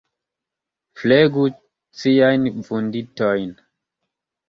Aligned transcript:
Flegu 1.01 1.45
ciajn 1.99 2.51
vunditojn. 2.65 3.57